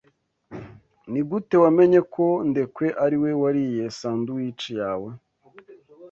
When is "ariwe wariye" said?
3.03-3.83